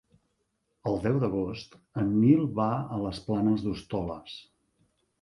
[0.91, 4.45] El deu d'agost en Nil va a les Planes d'Hostoles.